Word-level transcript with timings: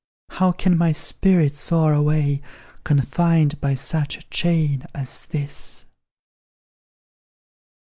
How 0.29 0.51
can 0.51 0.79
my 0.79 0.93
spirit 0.93 1.53
soar 1.53 1.93
away, 1.93 2.41
Confined 2.83 3.61
by 3.61 3.75
such 3.75 4.17
a 4.17 4.27
chain 4.31 4.83
as 4.95 5.25
this? 5.27 5.85